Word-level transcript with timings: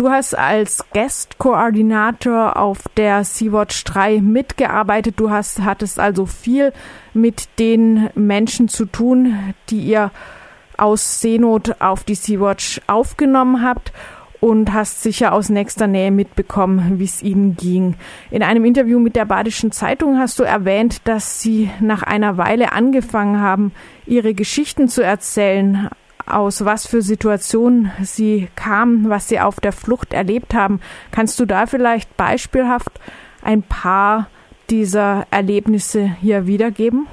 du 0.00 0.08
hast 0.08 0.36
als 0.36 0.82
Guest-Koordinator 0.94 2.56
auf 2.56 2.78
der 2.96 3.22
Sea-Watch 3.22 3.84
3 3.84 4.22
mitgearbeitet. 4.22 5.20
Du 5.20 5.30
hast, 5.30 5.60
hattest 5.60 6.00
also 6.00 6.24
viel 6.24 6.72
mit 7.12 7.50
den 7.58 8.08
Menschen 8.14 8.68
zu 8.68 8.86
tun, 8.86 9.54
die 9.68 9.80
ihr 9.80 10.10
aus 10.78 11.20
Seenot 11.20 11.82
auf 11.82 12.04
die 12.04 12.14
Sea-Watch 12.14 12.80
aufgenommen 12.86 13.62
habt 13.62 13.92
und 14.40 14.72
hast 14.72 15.02
sicher 15.02 15.34
aus 15.34 15.50
nächster 15.50 15.86
Nähe 15.86 16.10
mitbekommen, 16.10 16.98
wie 16.98 17.04
es 17.04 17.22
ihnen 17.22 17.56
ging. 17.56 17.96
In 18.30 18.42
einem 18.42 18.64
Interview 18.64 18.98
mit 19.00 19.16
der 19.16 19.26
Badischen 19.26 19.70
Zeitung 19.70 20.18
hast 20.18 20.38
du 20.38 20.44
erwähnt, 20.44 21.02
dass 21.04 21.42
sie 21.42 21.68
nach 21.80 22.02
einer 22.02 22.38
Weile 22.38 22.72
angefangen 22.72 23.42
haben, 23.42 23.72
ihre 24.06 24.32
Geschichten 24.32 24.88
zu 24.88 25.02
erzählen, 25.02 25.90
aus 26.36 26.64
was 26.64 26.86
für 26.86 27.02
Situationen 27.02 27.92
sie 28.02 28.48
kamen, 28.56 29.10
was 29.10 29.28
sie 29.28 29.40
auf 29.40 29.60
der 29.60 29.72
Flucht 29.72 30.12
erlebt 30.12 30.54
haben. 30.54 30.80
Kannst 31.10 31.38
du 31.40 31.46
da 31.46 31.66
vielleicht 31.66 32.16
beispielhaft 32.16 32.92
ein 33.42 33.62
paar 33.62 34.28
dieser 34.70 35.26
Erlebnisse 35.30 36.16
hier 36.20 36.46
wiedergeben? 36.46 37.06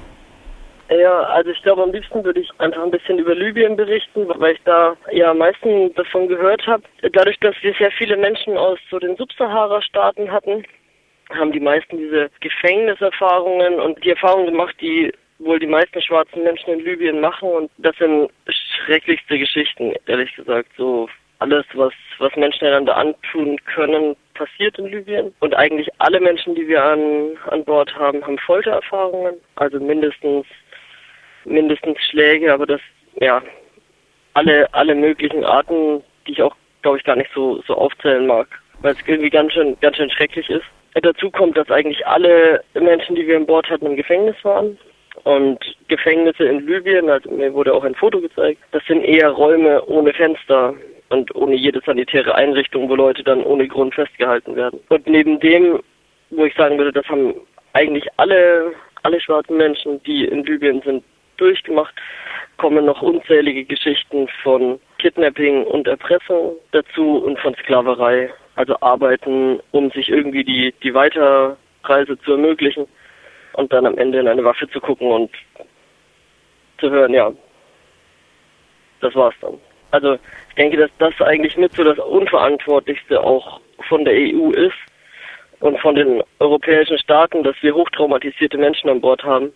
Ja, 0.90 1.20
also 1.24 1.50
ich 1.50 1.62
glaube, 1.62 1.82
am 1.82 1.92
liebsten 1.92 2.24
würde 2.24 2.40
ich 2.40 2.48
einfach 2.58 2.82
ein 2.82 2.90
bisschen 2.90 3.18
über 3.18 3.34
Libyen 3.34 3.76
berichten, 3.76 4.26
weil 4.26 4.54
ich 4.54 4.62
da 4.64 4.96
ja 5.12 5.32
am 5.32 5.38
meisten 5.38 5.92
davon 5.94 6.28
gehört 6.28 6.66
habe. 6.66 6.82
Dadurch, 7.12 7.38
dass 7.40 7.54
wir 7.60 7.74
sehr 7.74 7.90
viele 7.90 8.16
Menschen 8.16 8.56
aus 8.56 8.78
so 8.90 8.98
den 8.98 9.16
Subsahara-Staaten 9.16 10.32
hatten, 10.32 10.64
haben 11.30 11.52
die 11.52 11.60
meisten 11.60 11.98
diese 11.98 12.30
Gefängniserfahrungen 12.40 13.80
und 13.80 14.02
die 14.02 14.10
Erfahrungen 14.10 14.46
gemacht, 14.46 14.76
die 14.80 15.12
wohl 15.38 15.58
die 15.58 15.66
meisten 15.66 16.00
schwarzen 16.00 16.42
Menschen 16.42 16.72
in 16.72 16.80
Libyen 16.80 17.20
machen 17.20 17.48
und 17.50 17.70
das 17.78 17.96
sind 17.96 18.30
schrecklichste 18.84 19.38
Geschichten, 19.38 19.94
ehrlich 20.06 20.34
gesagt. 20.34 20.70
So 20.76 21.08
alles, 21.40 21.64
was, 21.74 21.92
was 22.18 22.34
Menschen 22.36 22.66
einander 22.66 22.96
antun 22.96 23.58
können, 23.64 24.16
passiert 24.34 24.78
in 24.78 24.86
Libyen. 24.86 25.34
Und 25.40 25.54
eigentlich 25.54 25.88
alle 25.98 26.20
Menschen, 26.20 26.54
die 26.54 26.66
wir 26.66 26.82
an, 26.82 27.36
an 27.50 27.64
Bord 27.64 27.94
haben, 27.94 28.24
haben 28.24 28.38
Foltererfahrungen. 28.38 29.34
Also 29.56 29.78
mindestens 29.78 30.46
mindestens 31.48 31.98
Schläge, 32.10 32.52
aber 32.52 32.66
das, 32.66 32.80
ja, 33.20 33.42
alle, 34.34 34.72
alle 34.72 34.94
möglichen 34.94 35.44
Arten, 35.44 36.02
die 36.26 36.32
ich 36.32 36.42
auch, 36.42 36.54
glaube 36.82 36.98
ich, 36.98 37.04
gar 37.04 37.16
nicht 37.16 37.30
so, 37.34 37.62
so 37.66 37.74
aufzählen 37.74 38.26
mag, 38.26 38.48
weil 38.80 38.94
es 38.94 38.98
irgendwie 39.06 39.30
ganz 39.30 39.52
schön, 39.52 39.76
ganz 39.80 39.96
schön 39.96 40.10
schrecklich 40.10 40.48
ist. 40.48 40.64
Dazu 40.94 41.30
kommt, 41.30 41.56
dass 41.56 41.70
eigentlich 41.70 42.06
alle 42.06 42.62
Menschen, 42.74 43.14
die 43.14 43.26
wir 43.26 43.36
an 43.36 43.46
Bord 43.46 43.68
hatten, 43.70 43.86
im 43.86 43.96
Gefängnis 43.96 44.36
waren. 44.42 44.78
Und 45.24 45.58
Gefängnisse 45.88 46.44
in 46.44 46.66
Libyen, 46.66 47.08
also 47.10 47.30
mir 47.30 47.52
wurde 47.52 47.74
auch 47.74 47.84
ein 47.84 47.94
Foto 47.94 48.20
gezeigt, 48.20 48.60
das 48.72 48.84
sind 48.86 49.02
eher 49.02 49.30
Räume 49.30 49.84
ohne 49.86 50.12
Fenster 50.12 50.74
und 51.10 51.34
ohne 51.34 51.54
jede 51.54 51.80
sanitäre 51.84 52.34
Einrichtung, 52.34 52.88
wo 52.88 52.94
Leute 52.94 53.22
dann 53.24 53.42
ohne 53.42 53.66
Grund 53.66 53.94
festgehalten 53.94 54.56
werden. 54.56 54.80
Und 54.88 55.06
neben 55.06 55.40
dem, 55.40 55.80
wo 56.30 56.44
ich 56.44 56.54
sagen 56.54 56.78
würde, 56.78 56.92
das 56.92 57.08
haben 57.08 57.34
eigentlich 57.72 58.06
alle, 58.16 58.72
alle 59.02 59.20
schwarzen 59.20 59.56
Menschen, 59.56 60.02
die 60.04 60.24
in 60.24 60.44
Libyen 60.44 60.82
sind, 60.82 61.04
durchgemacht, 61.38 61.94
kommen 62.58 62.84
noch 62.84 63.00
unzählige 63.00 63.64
Geschichten 63.64 64.28
von 64.42 64.80
Kidnapping 64.98 65.64
und 65.64 65.86
Erpressung 65.86 66.56
dazu 66.72 67.18
und 67.18 67.38
von 67.38 67.54
Sklaverei, 67.54 68.30
also 68.56 68.76
Arbeiten, 68.80 69.60
um 69.70 69.90
sich 69.92 70.08
irgendwie 70.08 70.44
die, 70.44 70.74
die 70.82 70.92
Weiterreise 70.92 72.18
zu 72.24 72.32
ermöglichen 72.32 72.86
und 73.58 73.72
dann 73.72 73.86
am 73.86 73.98
Ende 73.98 74.20
in 74.20 74.28
eine 74.28 74.44
Waffe 74.44 74.68
zu 74.70 74.80
gucken 74.80 75.10
und 75.10 75.30
zu 76.78 76.88
hören, 76.90 77.12
ja, 77.12 77.32
das 79.00 79.14
war's 79.16 79.34
dann. 79.40 79.54
Also 79.90 80.14
ich 80.14 80.54
denke, 80.56 80.76
dass 80.76 80.90
das 80.98 81.20
eigentlich 81.20 81.56
mit 81.56 81.72
so 81.74 81.82
das 81.82 81.98
Unverantwortlichste 81.98 83.20
auch 83.20 83.60
von 83.88 84.04
der 84.04 84.14
EU 84.14 84.50
ist 84.52 84.76
und 85.58 85.76
von 85.80 85.96
den 85.96 86.22
europäischen 86.38 86.98
Staaten, 86.98 87.42
dass 87.42 87.56
wir 87.60 87.74
hochtraumatisierte 87.74 88.58
Menschen 88.58 88.90
an 88.90 89.00
Bord 89.00 89.24
haben, 89.24 89.52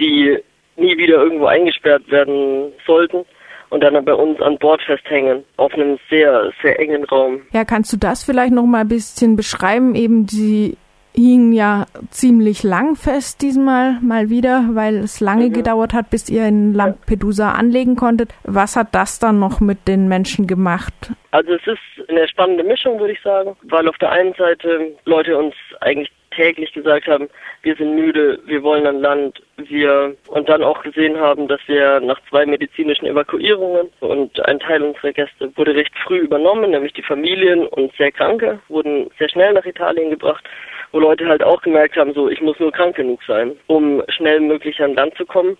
die 0.00 0.36
nie 0.76 0.98
wieder 0.98 1.22
irgendwo 1.22 1.46
eingesperrt 1.46 2.10
werden 2.10 2.72
sollten 2.84 3.24
und 3.68 3.84
dann 3.84 4.04
bei 4.04 4.14
uns 4.14 4.40
an 4.40 4.58
Bord 4.58 4.82
festhängen, 4.82 5.44
auf 5.56 5.72
einem 5.74 6.00
sehr, 6.08 6.50
sehr 6.62 6.80
engen 6.80 7.04
Raum. 7.04 7.42
Ja, 7.52 7.64
kannst 7.64 7.92
du 7.92 7.96
das 7.96 8.24
vielleicht 8.24 8.52
noch 8.52 8.66
mal 8.66 8.80
ein 8.80 8.88
bisschen 8.88 9.36
beschreiben? 9.36 9.94
Eben, 9.94 10.26
die 10.26 10.76
hingen 11.14 11.52
ja 11.52 11.86
ziemlich 12.10 12.62
lang 12.62 12.96
fest 12.96 13.42
diesmal 13.42 13.98
mal 14.00 14.30
wieder, 14.30 14.68
weil 14.72 14.96
es 14.96 15.20
lange 15.20 15.48
mhm. 15.48 15.52
gedauert 15.52 15.92
hat, 15.92 16.10
bis 16.10 16.28
ihr 16.28 16.46
in 16.46 16.74
Lampedusa 16.74 17.52
anlegen 17.52 17.96
konntet. 17.96 18.30
Was 18.44 18.76
hat 18.76 18.94
das 18.94 19.18
dann 19.18 19.38
noch 19.38 19.60
mit 19.60 19.88
den 19.88 20.08
Menschen 20.08 20.46
gemacht? 20.46 20.94
Also 21.30 21.52
es 21.54 21.66
ist 21.66 22.08
eine 22.08 22.26
spannende 22.28 22.64
Mischung, 22.64 22.98
würde 22.98 23.12
ich 23.12 23.22
sagen, 23.22 23.56
weil 23.62 23.88
auf 23.88 23.98
der 23.98 24.10
einen 24.10 24.34
Seite 24.34 24.96
Leute 25.04 25.36
uns 25.36 25.54
eigentlich 25.80 26.10
täglich 26.30 26.72
gesagt 26.72 27.06
haben, 27.06 27.28
wir 27.62 27.74
sind 27.76 27.94
müde, 27.94 28.40
wir 28.46 28.62
wollen 28.62 28.86
an 28.86 29.00
Land, 29.00 29.42
wir 29.56 30.16
und 30.28 30.48
dann 30.48 30.62
auch 30.62 30.82
gesehen 30.82 31.18
haben, 31.18 31.48
dass 31.48 31.60
wir 31.66 32.00
nach 32.00 32.20
zwei 32.28 32.46
medizinischen 32.46 33.06
Evakuierungen 33.06 33.88
und 34.00 34.40
ein 34.46 34.60
Teil 34.60 34.82
unserer 34.82 35.12
Gäste 35.12 35.52
wurde 35.56 35.74
recht 35.74 35.92
früh 36.06 36.18
übernommen, 36.18 36.70
nämlich 36.70 36.92
die 36.92 37.02
Familien 37.02 37.66
und 37.66 37.94
sehr 37.96 38.12
Kranke 38.12 38.60
wurden 38.68 39.10
sehr 39.18 39.28
schnell 39.28 39.52
nach 39.52 39.66
Italien 39.66 40.10
gebracht, 40.10 40.44
wo 40.92 40.98
Leute 40.98 41.26
halt 41.26 41.42
auch 41.42 41.62
gemerkt 41.62 41.96
haben, 41.96 42.14
so 42.14 42.28
ich 42.28 42.40
muss 42.40 42.58
nur 42.58 42.72
krank 42.72 42.96
genug 42.96 43.20
sein, 43.26 43.56
um 43.66 44.02
schnell 44.08 44.40
möglich 44.40 44.80
an 44.82 44.94
Land 44.94 45.16
zu 45.16 45.24
kommen 45.24 45.56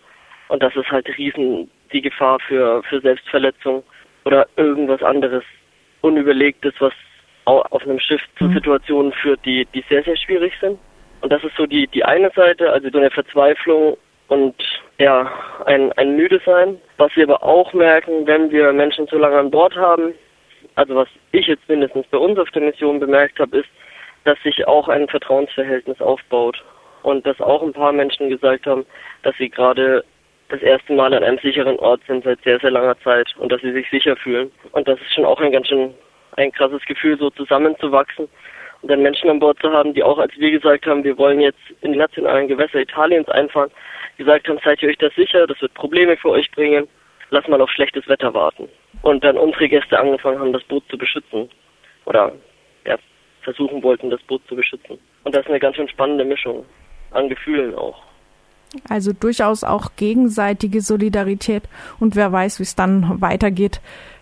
und 0.49 0.63
das 0.63 0.75
ist 0.77 0.91
halt 0.91 1.09
riesen 1.17 1.71
die 1.93 2.03
Gefahr 2.03 2.39
für 2.41 2.83
für 2.85 3.01
Selbstverletzung 3.01 3.83
oder 4.25 4.47
irgendwas 4.57 5.03
anderes 5.03 5.45
unüberlegtes, 6.03 6.75
was 6.79 6.93
auf 7.45 7.83
einem 7.83 7.99
Schiff 7.99 8.21
zu 8.39 8.45
mhm. 8.45 8.55
Situationen 8.55 9.13
führt, 9.13 9.45
die, 9.45 9.67
die 9.75 9.85
sehr, 9.89 10.03
sehr 10.05 10.17
schwierig 10.17 10.53
sind. 10.61 10.79
Und 11.21 11.33
das 11.33 11.43
ist 11.45 11.57
so 11.57 11.67
die, 11.67 11.87
die 11.89 12.05
eine 12.05 12.31
Seite, 12.35 12.71
also 12.71 12.89
so 12.91 12.99
eine 12.99 13.11
Verzweiflung 13.11 13.97
und 14.29 14.55
ja, 14.99 15.31
ein, 15.67 15.93
ein 15.95 16.17
müde 16.17 16.41
sein. 16.47 16.79
Was 16.97 17.15
wir 17.17 17.25
aber 17.25 17.43
auch 17.43 17.73
merken, 17.73 18.27
wenn 18.27 18.51
wir 18.51 18.73
Menschen 18.73 19.09
zu 19.09 19.19
lange 19.19 19.39
an 19.39 19.51
Bord 19.51 19.75
haben, 19.77 20.15
also 20.77 20.95
was 20.95 21.09
ich 21.33 21.47
jetzt 21.47 21.69
mindestens 21.69 22.07
bei 22.07 22.19
uns 22.19 22.39
auf 22.39 22.51
der 22.51 22.63
Mission 22.63 23.01
bemerkt 23.01 23.41
habe, 23.41 23.59
ist, 23.59 23.69
dass 24.25 24.41
sich 24.43 24.67
auch 24.67 24.89
ein 24.89 25.09
Vertrauensverhältnis 25.09 26.01
aufbaut. 26.01 26.63
Und 27.03 27.27
dass 27.27 27.41
auch 27.41 27.63
ein 27.63 27.73
paar 27.73 27.93
Menschen 27.93 28.29
gesagt 28.29 28.67
haben, 28.67 28.85
dass 29.23 29.35
sie 29.39 29.49
gerade 29.49 30.05
das 30.51 30.61
erste 30.61 30.93
Mal 30.93 31.15
an 31.15 31.25
einem 31.25 31.39
sicheren 31.39 31.79
Ort 31.79 32.03
sind 32.07 32.25
seit 32.25 32.43
sehr, 32.43 32.61
sehr 32.61 32.71
langer 32.71 32.99
Zeit 33.01 33.35
und 33.39 33.51
dass 33.51 33.63
sie 33.63 33.73
sich 33.73 33.89
sicher 33.89 34.17
fühlen. 34.17 34.51
Und 34.73 34.87
das 34.87 35.01
ist 35.01 35.15
schon 35.15 35.25
auch 35.25 35.41
ein 35.41 35.53
ganz 35.53 35.69
schön 35.69 35.95
ein 36.37 36.53
krasses 36.53 36.85
Gefühl, 36.87 37.19
so 37.19 37.31
zusammenzuwachsen 37.31 38.29
und 38.83 38.91
dann 38.91 39.03
Menschen 39.03 39.31
an 39.31 39.41
Bord 39.41 39.59
zu 39.61 39.71
haben, 39.71 39.95
die 39.95 40.03
auch, 40.03 40.19
als 40.19 40.37
wir 40.37 40.51
gesagt 40.51 40.87
haben, 40.87 41.05
wir 41.05 41.19
wollen 41.19 41.41
jetzt 41.41 41.59
in 41.83 41.93
die 41.93 41.99
nationalen 41.99 42.49
Gewässer 42.49 42.81
Italiens 42.81 43.29
einfahren, 43.29 43.71
gesagt 44.17 44.49
haben, 44.49 44.59
seid 44.65 44.83
ihr 44.83 44.89
euch 44.89 44.99
das 44.99 45.15
sicher, 45.15 45.47
das 45.47 45.61
wird 45.61 45.75
Probleme 45.75 46.17
für 46.17 46.31
euch 46.31 46.51
bringen, 46.53 46.89
lass 47.31 47.47
mal 47.49 47.61
auf 47.61 47.71
schlechtes 47.71 48.09
Wetter 48.09 48.33
warten. 48.33 48.69
Und 49.03 49.25
dann 49.25 49.37
unsere 49.37 49.69
Gäste 49.69 49.99
angefangen 49.99 50.39
haben, 50.39 50.53
das 50.53 50.65
Boot 50.65 50.85
zu 50.91 50.97
beschützen. 50.97 51.51
Oder 52.07 52.33
ja, 52.87 52.97
versuchen 53.43 53.83
wollten, 53.83 54.11
das 54.11 54.23
Boot 54.23 54.43
zu 54.49 54.56
beschützen. 54.56 54.99
Und 55.25 55.34
das 55.34 55.43
ist 55.43 55.49
eine 55.49 55.61
ganz 55.61 55.77
schön 55.77 55.89
spannende 55.89 56.25
Mischung 56.25 56.65
an 57.11 57.28
Gefühlen 57.28 57.75
auch. 57.75 58.03
Also 58.89 59.12
durchaus 59.12 59.65
auch 59.65 59.91
gegenseitige 59.97 60.81
Solidarität 60.81 61.65
und 61.99 62.15
wer 62.15 62.31
weiß, 62.31 62.61
wie 62.61 62.62
es 62.62 62.77
dann 62.77 63.21
weitergeht 63.21 63.81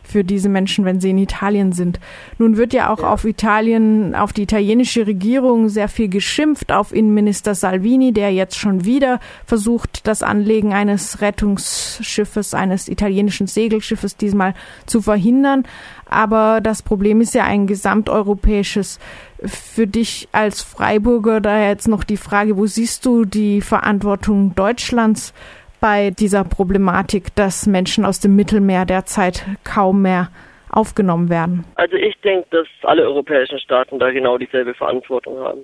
für 0.08 0.24
diese 0.24 0.48
Menschen, 0.48 0.84
wenn 0.84 1.00
sie 1.00 1.10
in 1.10 1.18
Italien 1.18 1.72
sind. 1.72 2.00
Nun 2.38 2.56
wird 2.56 2.72
ja 2.72 2.90
auch 2.90 3.00
ja. 3.00 3.10
auf 3.12 3.24
Italien, 3.24 4.14
auf 4.14 4.32
die 4.32 4.42
italienische 4.42 5.06
Regierung 5.06 5.68
sehr 5.68 5.88
viel 5.88 6.08
geschimpft, 6.08 6.72
auf 6.72 6.94
Innenminister 6.94 7.54
Salvini, 7.54 8.12
der 8.12 8.32
jetzt 8.32 8.58
schon 8.58 8.84
wieder 8.84 9.20
versucht, 9.44 10.06
das 10.06 10.22
Anlegen 10.22 10.72
eines 10.72 11.20
Rettungsschiffes, 11.20 12.54
eines 12.54 12.88
italienischen 12.88 13.46
Segelschiffes 13.46 14.16
diesmal 14.16 14.54
zu 14.86 15.02
verhindern. 15.02 15.64
Aber 16.08 16.60
das 16.62 16.82
Problem 16.82 17.20
ist 17.20 17.34
ja 17.34 17.44
ein 17.44 17.66
gesamteuropäisches. 17.66 18.98
Für 19.44 19.86
dich 19.86 20.28
als 20.32 20.62
Freiburger 20.62 21.40
da 21.40 21.68
jetzt 21.68 21.86
noch 21.86 22.02
die 22.02 22.16
Frage, 22.16 22.56
wo 22.56 22.66
siehst 22.66 23.06
du 23.06 23.24
die 23.24 23.60
Verantwortung 23.60 24.54
Deutschlands 24.56 25.32
bei 25.80 26.10
dieser 26.10 26.44
Problematik, 26.44 27.34
dass 27.34 27.66
Menschen 27.66 28.04
aus 28.04 28.20
dem 28.20 28.36
Mittelmeer 28.36 28.84
derzeit 28.84 29.44
kaum 29.64 30.02
mehr 30.02 30.28
aufgenommen 30.70 31.30
werden? 31.30 31.64
Also 31.76 31.96
ich 31.96 32.18
denke, 32.20 32.46
dass 32.50 32.66
alle 32.82 33.04
europäischen 33.04 33.58
Staaten 33.58 33.98
da 33.98 34.10
genau 34.10 34.38
dieselbe 34.38 34.74
Verantwortung 34.74 35.38
haben. 35.38 35.60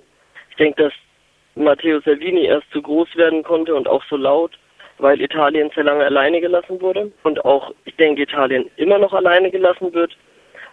Ich 0.51 0.57
denke, 0.57 0.85
dass 0.85 0.93
Matteo 1.57 2.01
Salvini 2.01 2.47
erst 2.47 2.71
zu 2.73 2.83
groß 2.83 3.09
werden 3.17 3.43
konnte 3.43 3.75
und 3.75 3.89
auch 3.89 4.03
so 4.09 4.17
laut, 4.17 4.53
weil 4.99 5.21
Italien 5.21 5.71
sehr 5.75 5.85
lange 5.85 6.05
alleine 6.05 6.41
gelassen 6.41 6.81
wurde 6.81 7.11
und 7.23 7.45
auch, 7.45 7.73
ich 7.85 7.97
denke, 7.97 8.23
Italien 8.23 8.71
immer 8.77 8.99
noch 8.99 9.13
alleine 9.13 9.51
gelassen 9.51 9.93
wird. 9.93 10.17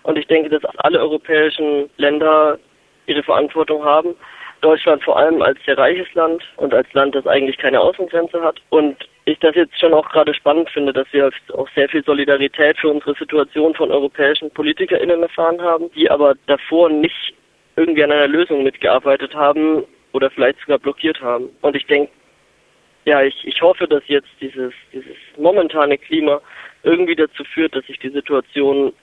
Und 0.04 0.18
ich 0.18 0.26
denke, 0.28 0.50
dass 0.50 0.64
alle 0.78 1.00
europäischen 1.00 1.90
Länder 1.98 2.58
ihre 3.06 3.22
Verantwortung 3.22 3.84
haben. 3.84 4.16
Deutschland 4.62 5.04
vor 5.04 5.18
allem 5.18 5.42
als 5.42 5.60
sehr 5.66 5.78
reiches 5.78 6.12
Land 6.14 6.44
und 6.58 6.74
als 6.74 6.92
Land, 6.94 7.16
das 7.16 7.28
eigentlich 7.28 7.58
keine 7.58 7.80
Außengrenze 7.80 8.42
hat. 8.42 8.60
Und 8.70 8.96
ich 9.26 9.40
das 9.40 9.56
jetzt 9.56 9.80
schon 9.80 9.94
auch 9.94 10.10
gerade 10.10 10.34
spannend 10.34 10.70
finde, 10.70 10.94
dass 10.94 11.08
wir 11.12 11.32
auch 11.54 11.70
sehr 11.76 11.88
viel 11.90 12.04
Solidarität 12.04 12.78
für 12.78 12.90
unsere 12.90 13.14
Situation 13.16 13.76
von 13.76 13.92
europäischen 13.92 14.50
PolitikerInnen 14.52 15.22
erfahren 15.22 15.62
haben, 15.62 15.92
die 15.94 16.10
aber 16.10 16.36
davor 16.48 16.90
nicht 16.90 17.34
irgendwie 17.76 18.04
an 18.04 18.12
einer 18.12 18.28
Lösung 18.28 18.64
mitgearbeitet 18.64 19.36
haben 19.36 19.84
oder 20.14 20.30
vielleicht 20.32 20.60
sogar 20.62 20.80
blockiert 20.80 21.22
haben. 21.22 21.50
Und 21.62 21.76
ich 21.76 21.86
denke, 21.86 22.12
ja, 23.06 23.22
ich, 23.24 23.48
ich 23.48 23.62
hoffe, 23.62 23.88
dass 23.88 24.04
jetzt 24.08 24.30
dieses, 24.40 24.74
dieses 24.94 25.16
momentane 25.38 25.98
Klima 25.98 26.42
irgendwie 26.84 27.16
dazu 27.16 27.44
führt, 27.44 27.76
dass 27.76 27.86
sich 27.86 28.00
die 28.00 28.10
Situation 28.10 28.94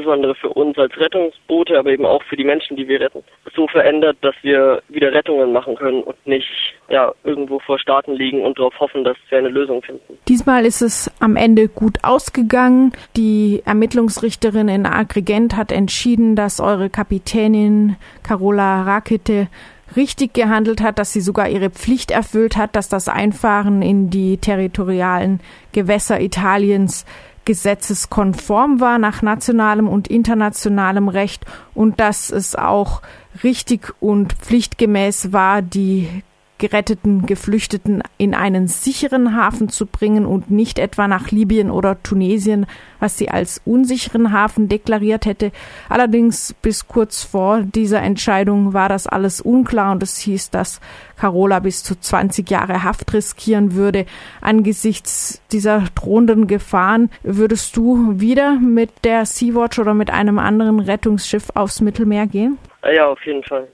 insbesondere 0.00 0.34
für 0.34 0.48
uns 0.48 0.78
als 0.78 0.96
Rettungsboote, 0.96 1.78
aber 1.78 1.90
eben 1.90 2.06
auch 2.06 2.22
für 2.24 2.36
die 2.36 2.44
Menschen, 2.44 2.76
die 2.76 2.88
wir 2.88 3.00
retten, 3.00 3.22
so 3.54 3.66
verändert, 3.68 4.16
dass 4.22 4.34
wir 4.42 4.82
wieder 4.88 5.12
Rettungen 5.12 5.52
machen 5.52 5.76
können 5.76 6.02
und 6.02 6.16
nicht 6.26 6.48
ja, 6.88 7.12
irgendwo 7.24 7.58
vor 7.60 7.78
Staaten 7.78 8.14
liegen 8.14 8.42
und 8.42 8.58
darauf 8.58 8.78
hoffen, 8.80 9.04
dass 9.04 9.16
wir 9.28 9.38
eine 9.38 9.48
Lösung 9.48 9.82
finden. 9.82 10.18
Diesmal 10.28 10.64
ist 10.64 10.80
es 10.80 11.10
am 11.20 11.36
Ende 11.36 11.68
gut 11.68 11.98
ausgegangen. 12.02 12.92
Die 13.16 13.62
Ermittlungsrichterin 13.64 14.68
in 14.68 14.86
Agrigent 14.86 15.56
hat 15.56 15.70
entschieden, 15.72 16.34
dass 16.34 16.60
eure 16.60 16.90
Kapitänin 16.90 17.96
Carola 18.22 18.82
Rakete 18.82 19.48
richtig 19.96 20.34
gehandelt 20.34 20.80
hat, 20.80 20.98
dass 20.98 21.12
sie 21.12 21.20
sogar 21.20 21.48
ihre 21.48 21.70
Pflicht 21.70 22.10
erfüllt 22.10 22.56
hat, 22.56 22.76
dass 22.76 22.88
das 22.88 23.08
Einfahren 23.08 23.82
in 23.82 24.08
die 24.08 24.38
territorialen 24.38 25.40
Gewässer 25.72 26.20
Italiens 26.20 27.04
gesetzeskonform 27.50 28.78
war 28.78 28.98
nach 28.98 29.22
nationalem 29.22 29.88
und 29.88 30.06
internationalem 30.06 31.08
Recht 31.08 31.44
und 31.74 31.98
dass 31.98 32.30
es 32.30 32.54
auch 32.54 33.02
richtig 33.42 33.92
und 33.98 34.34
pflichtgemäß 34.34 35.32
war, 35.32 35.60
die 35.60 36.22
geretteten 36.60 37.26
Geflüchteten 37.26 38.02
in 38.18 38.34
einen 38.34 38.68
sicheren 38.68 39.34
Hafen 39.34 39.68
zu 39.68 39.86
bringen 39.86 40.26
und 40.26 40.50
nicht 40.50 40.78
etwa 40.78 41.08
nach 41.08 41.32
Libyen 41.32 41.70
oder 41.70 42.00
Tunesien, 42.04 42.66
was 43.00 43.18
sie 43.18 43.30
als 43.30 43.60
unsicheren 43.64 44.32
Hafen 44.32 44.68
deklariert 44.68 45.26
hätte. 45.26 45.50
Allerdings 45.88 46.54
bis 46.62 46.86
kurz 46.86 47.24
vor 47.24 47.62
dieser 47.62 48.02
Entscheidung 48.02 48.72
war 48.72 48.88
das 48.88 49.08
alles 49.08 49.40
unklar 49.40 49.90
und 49.90 50.02
es 50.04 50.18
hieß, 50.18 50.50
dass 50.50 50.80
Carola 51.18 51.58
bis 51.58 51.82
zu 51.82 51.98
20 51.98 52.48
Jahre 52.48 52.84
Haft 52.84 53.12
riskieren 53.12 53.74
würde. 53.74 54.06
Angesichts 54.40 55.42
dieser 55.50 55.84
drohenden 55.94 56.46
Gefahren 56.46 57.10
würdest 57.22 57.76
du 57.76 58.20
wieder 58.20 58.58
mit 58.60 58.90
der 59.04 59.26
Sea-Watch 59.26 59.78
oder 59.78 59.94
mit 59.94 60.10
einem 60.10 60.38
anderen 60.38 60.78
Rettungsschiff 60.78 61.48
aufs 61.54 61.80
Mittelmeer 61.80 62.26
gehen? 62.26 62.58
Ja, 62.84 63.08
auf 63.08 63.24
jeden 63.24 63.42
Fall. 63.42 63.66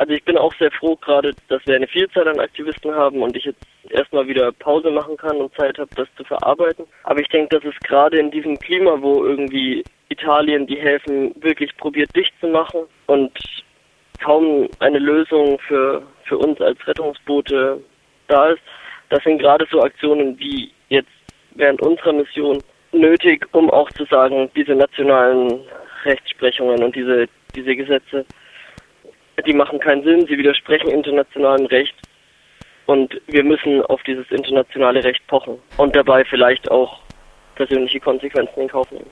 Also 0.00 0.14
ich 0.14 0.24
bin 0.24 0.38
auch 0.38 0.54
sehr 0.54 0.70
froh 0.70 0.96
gerade, 0.96 1.34
dass 1.48 1.60
wir 1.66 1.76
eine 1.76 1.86
Vielzahl 1.86 2.26
an 2.26 2.40
Aktivisten 2.40 2.94
haben 2.94 3.20
und 3.20 3.36
ich 3.36 3.44
jetzt 3.44 3.60
erstmal 3.90 4.26
wieder 4.26 4.50
Pause 4.50 4.90
machen 4.90 5.14
kann 5.18 5.36
und 5.36 5.54
Zeit 5.54 5.76
habe, 5.78 5.90
das 5.94 6.08
zu 6.16 6.24
verarbeiten. 6.24 6.86
Aber 7.02 7.20
ich 7.20 7.28
denke, 7.28 7.60
dass 7.60 7.70
es 7.70 7.78
gerade 7.80 8.18
in 8.18 8.30
diesem 8.30 8.58
Klima, 8.58 8.96
wo 9.02 9.26
irgendwie 9.26 9.84
Italien 10.08 10.66
die 10.66 10.80
Häfen 10.80 11.34
wirklich 11.42 11.76
probiert 11.76 12.16
dicht 12.16 12.32
zu 12.40 12.46
machen 12.46 12.80
und 13.08 13.30
kaum 14.24 14.70
eine 14.78 14.98
Lösung 14.98 15.58
für, 15.68 16.02
für 16.24 16.38
uns 16.38 16.58
als 16.62 16.78
Rettungsboote 16.86 17.84
da 18.28 18.52
ist, 18.52 18.62
das 19.10 19.22
sind 19.22 19.36
gerade 19.36 19.66
so 19.70 19.82
Aktionen 19.82 20.38
wie 20.38 20.72
jetzt 20.88 21.12
während 21.56 21.82
unserer 21.82 22.14
Mission 22.14 22.62
nötig, 22.92 23.46
um 23.52 23.68
auch 23.68 23.90
zu 23.90 24.06
sagen, 24.06 24.50
diese 24.56 24.74
nationalen 24.74 25.60
Rechtsprechungen 26.06 26.82
und 26.82 26.96
diese, 26.96 27.28
diese 27.54 27.76
Gesetze 27.76 28.24
die 29.42 29.52
machen 29.52 29.78
keinen 29.78 30.02
Sinn, 30.02 30.26
sie 30.26 30.38
widersprechen 30.38 30.90
internationalem 30.90 31.66
Recht 31.66 31.94
und 32.86 33.20
wir 33.26 33.44
müssen 33.44 33.82
auf 33.82 34.02
dieses 34.02 34.30
internationale 34.30 35.04
Recht 35.04 35.26
pochen 35.26 35.58
und 35.76 35.94
dabei 35.94 36.24
vielleicht 36.24 36.70
auch 36.70 37.00
persönliche 37.54 38.00
Konsequenzen 38.00 38.60
in 38.60 38.68
Kauf 38.68 38.90
nehmen. 38.90 39.10